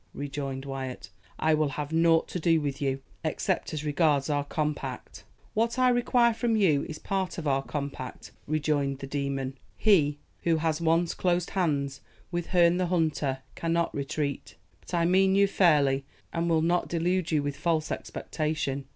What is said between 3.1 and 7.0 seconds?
except as regards our compact." "What I require from you is